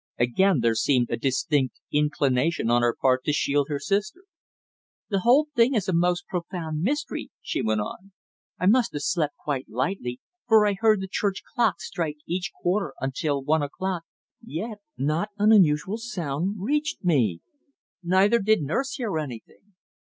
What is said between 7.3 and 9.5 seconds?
she went on. "I must have slept